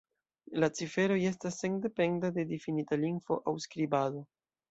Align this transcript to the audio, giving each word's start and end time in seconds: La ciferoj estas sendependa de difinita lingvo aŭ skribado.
La 0.61 0.67
ciferoj 0.77 1.17
estas 1.31 1.59
sendependa 1.65 2.33
de 2.39 2.47
difinita 2.53 2.99
lingvo 3.05 3.37
aŭ 3.53 3.57
skribado. 3.67 4.27